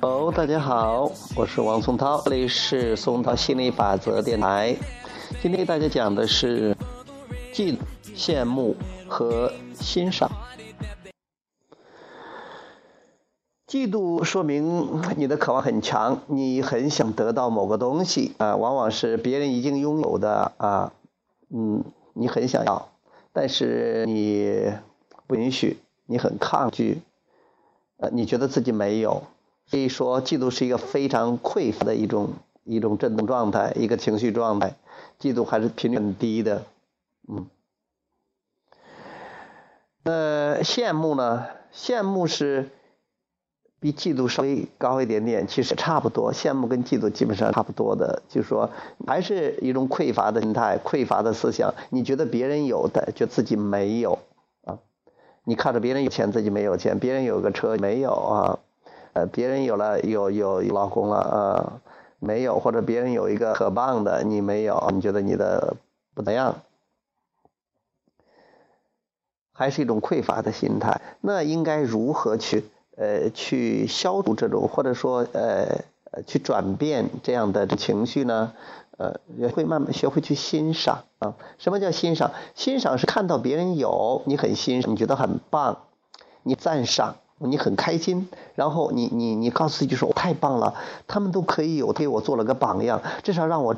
[0.00, 4.74] 哦，大家好，我是王松涛，这里是松涛心理法则电台。
[5.42, 6.74] 今天给大家讲的是
[7.52, 7.78] 嫉妒、
[8.16, 8.74] 羡慕
[9.06, 10.30] 和欣赏。
[13.66, 20.92] 嫉妒说明你的渴望很强，你很想得到某个东西啊，往往是别人已经拥有的啊，
[21.50, 22.88] 嗯，你很想要，
[23.34, 24.72] 但是你
[25.26, 25.76] 不允许，
[26.10, 27.02] 你很抗拒，
[27.98, 29.24] 呃，你觉得自己没有。
[29.70, 32.30] 可以说，嫉妒是一个非常匮乏的一种
[32.64, 34.76] 一种振动状态，一个情绪状态。
[35.20, 36.64] 嫉妒还是频率很低的，
[37.28, 37.46] 嗯。
[40.04, 41.46] 呃，羡慕呢？
[41.74, 42.70] 羡慕是
[43.78, 46.32] 比嫉妒稍微高一点点，其实差不多。
[46.32, 48.70] 羡慕跟嫉妒基本上差不多的，就是说，
[49.06, 51.74] 还是一种匮乏的心态、匮乏的思想。
[51.90, 54.18] 你觉得别人有的，就自己没有？
[55.48, 58.58] 你看着别人有钱，自己没有钱；别人有个车，没有啊？
[59.14, 61.80] 呃，别人有了有有老公了啊，
[62.18, 65.78] 没有，或者别人有一个可棒的，你没有，你觉得你的
[66.12, 66.56] 不怎样，
[69.54, 71.00] 还是一种匮乏的心态。
[71.22, 72.64] 那应该如何去
[72.98, 75.78] 呃去消除这种，或者说呃
[76.26, 78.52] 去转变这样的情绪呢？
[78.98, 81.34] 呃，也会慢慢学会去欣赏啊。
[81.56, 82.32] 什么叫欣赏？
[82.54, 85.78] 欣赏是看到别人有，你很欣赏，你觉得很棒，
[86.42, 87.16] 你赞赏。
[87.40, 90.74] 你很开心，然后你你你告诉自己说太棒了，
[91.06, 93.76] 他们都可以有，给我做了个榜样，至少让我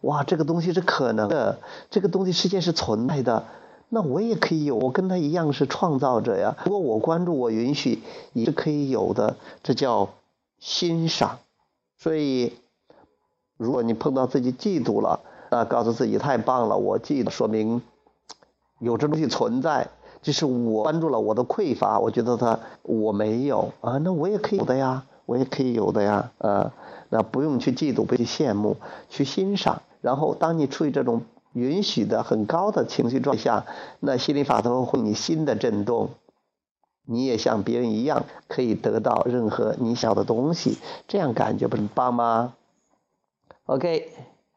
[0.00, 1.58] 哇，这个东西是可能的，
[1.90, 3.44] 这个东西世界是存在的，
[3.90, 6.56] 那我也可以有，我跟他一样是创造者呀。
[6.64, 10.08] 如果我关注，我允许，也是可以有的，这叫
[10.58, 11.40] 欣赏。
[11.98, 12.54] 所以，
[13.62, 17.80] 如果你碰到自己嫉妒了，那告诉自己太棒了，我嫉妒，说明
[18.80, 19.88] 有这东西存在。
[20.20, 26.72] 就是我关注了我的匮乏，我觉得他我没有啊，那我也可以有的呀，我也可以有的呀，啊，
[27.08, 28.76] 那不用去嫉妒，不去羡慕，
[29.08, 29.82] 去欣赏。
[30.00, 31.22] 然后，当你处于这种
[31.54, 33.66] 允许的很高的情绪状态下，
[33.98, 36.10] 那心理法则会你新的震动，
[37.04, 40.78] 你也像别人一样可以得到任何你想要的东西，
[41.08, 42.54] 这样感觉不是很棒吗
[43.66, 44.08] ？OK，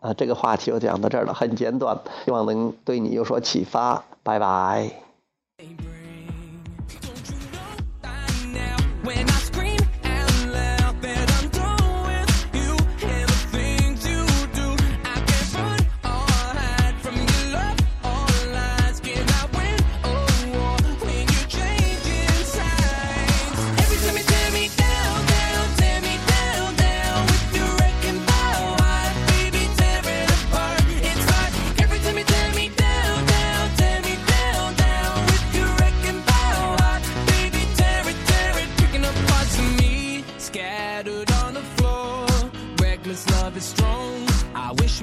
[0.00, 4.04] 啊，这个话题就讲到这儿了，很简短，希望能对你有所启发。
[4.22, 4.90] 拜拜。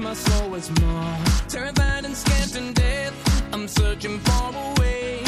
[0.00, 1.16] My soul was more
[1.48, 3.54] terrified and scared to death.
[3.54, 5.27] I'm searching for a way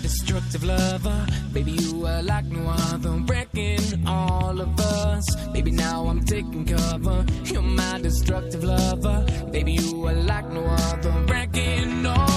[0.00, 1.26] destructive lover.
[1.52, 5.26] Baby, you are like no other, wrecking all of us.
[5.52, 7.24] Baby, now I'm taking cover.
[7.44, 9.26] You're my destructive lover.
[9.52, 12.29] Baby, you are like no other, wrecking all.